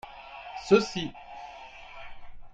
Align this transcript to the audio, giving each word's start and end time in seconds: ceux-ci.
ceux-ci. 0.67 1.13